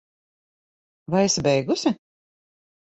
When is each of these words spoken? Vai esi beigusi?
Vai 1.13 1.23
esi 1.29 1.41
beigusi? 1.49 1.91